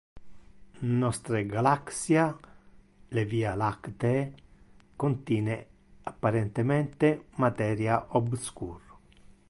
[1.01, 2.23] Nostre galaxia,
[3.17, 4.23] le Via lactee,
[5.03, 5.57] contine
[6.13, 7.13] apparentemente
[7.45, 8.79] materia obscur.